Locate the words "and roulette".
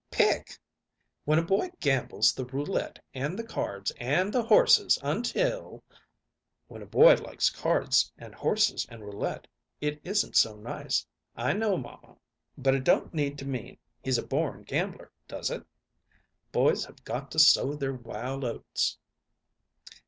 8.89-9.45